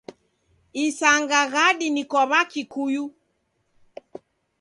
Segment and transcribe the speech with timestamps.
[0.85, 3.05] Isanga ghadi ni kwa w'akikuyu.